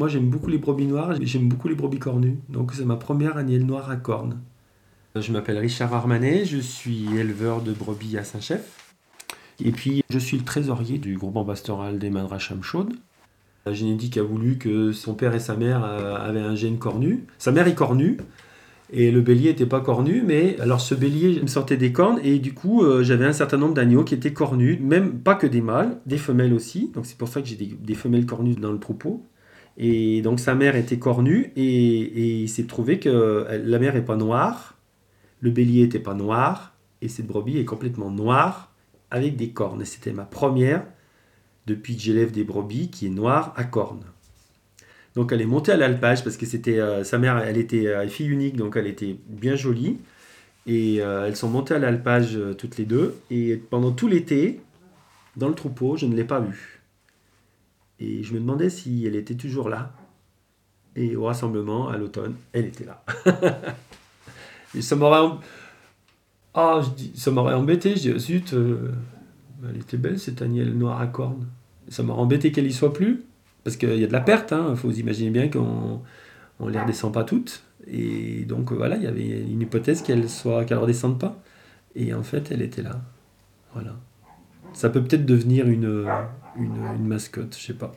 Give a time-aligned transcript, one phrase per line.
[0.00, 2.38] Moi, j'aime beaucoup les brebis noires, j'aime beaucoup les brebis cornues.
[2.48, 4.38] Donc, c'est ma première agnelle noire à cornes.
[5.14, 8.94] Je m'appelle Richard Armanet, je suis éleveur de brebis à Saint-Chef.
[9.62, 12.94] Et puis, je suis le trésorier du groupement pastoral des Madracham Chaudes.
[13.66, 17.26] La génétique a voulu que son père et sa mère euh, avaient un gène cornu.
[17.36, 18.16] Sa mère est cornue,
[18.92, 22.38] et le bélier n'était pas cornu, mais alors ce bélier me sortait des cornes et
[22.38, 25.60] du coup euh, j'avais un certain nombre d'agneaux qui étaient cornus, même pas que des
[25.60, 26.90] mâles, des femelles aussi.
[26.94, 29.22] Donc c'est pour ça que j'ai des, femelles cornues dans le troupeau.
[29.82, 34.16] Et donc sa mère était cornue et, il s'est trouvé que la mère n'est pas
[34.16, 34.76] noire,
[35.40, 38.74] le bélier n'était pas noir et cette brebis est complètement noire
[39.10, 39.80] avec des cornes.
[39.80, 40.84] Et c'était ma première
[41.66, 44.04] depuis que j'élève des brebis qui est noire à cornes.
[45.14, 48.06] Donc elle est montée à l'alpage parce que c'était euh, sa mère, elle était euh,
[48.06, 49.96] fille unique, donc elle était bien jolie.
[50.66, 53.16] Et euh, elles sont montées à l'alpage toutes les deux.
[53.30, 54.60] Et pendant tout l'été,
[55.36, 56.79] dans le troupeau, je ne l'ai pas vue.
[58.00, 59.92] Et je me demandais si elle était toujours là.
[60.96, 63.04] Et au rassemblement, à l'automne, elle était là.
[64.74, 65.36] et ça m'aurait...
[66.54, 67.94] Ah, je dis, ça m'aurait embêté.
[67.96, 71.46] Je dis, zut, elle était belle cette agnelle noire à cornes.
[71.88, 73.22] Ça m'aurait embêté qu'elle y soit plus.
[73.62, 74.74] Parce qu'il y a de la perte, il hein.
[74.74, 76.00] faut vous imaginer bien qu'on
[76.60, 77.62] ne les redescend pas toutes.
[77.86, 81.40] Et donc voilà, il y avait une hypothèse qu'elle soit qu'elle redescende pas.
[81.94, 83.00] Et en fait, elle était là.
[83.74, 83.96] Voilà.
[84.72, 86.06] Ça peut peut-être devenir une,
[86.56, 87.92] une, une mascotte, je sais pas.